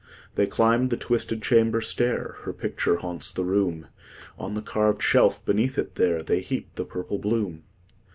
[0.33, 3.89] They climb the twisted chamber stair; Her picture haunts the room;
[4.39, 7.65] On the carved shelf beneath it there, They heap the purple bloom.